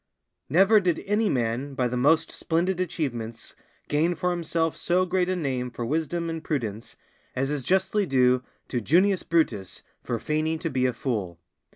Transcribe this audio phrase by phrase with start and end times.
[0.49, 3.53] _Never did any man by the most splendid achievements
[3.87, 6.95] gain for himself so great a name for wisdom and prudence
[7.35, 11.39] as is justly due to Junius Brutus for feigning to be a fool.